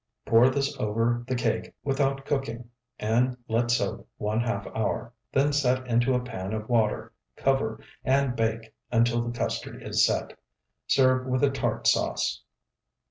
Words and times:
Pour 0.25 0.49
this 0.49 0.75
over 0.79 1.23
the 1.27 1.35
cake 1.35 1.75
without 1.83 2.25
cooking, 2.25 2.67
and 2.97 3.37
let 3.47 3.69
soak 3.69 4.07
one 4.17 4.39
half 4.41 4.65
hour, 4.75 5.13
then 5.31 5.53
set 5.53 5.85
into 5.85 6.15
a 6.15 6.19
pan 6.23 6.53
of 6.53 6.67
water, 6.67 7.13
cover, 7.35 7.79
and 8.03 8.35
bake 8.35 8.73
until 8.91 9.21
the 9.21 9.37
custard 9.37 9.83
is 9.83 10.03
set. 10.03 10.39
Serve 10.87 11.27
with 11.27 11.43
a 11.43 11.51
tart 11.51 11.85
sauce. 11.85 12.41